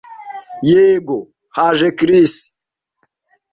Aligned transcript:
Yego, 0.69 1.17
haje 1.57 1.87
Chris. 1.99 2.33